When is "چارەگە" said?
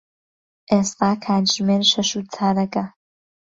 2.33-2.85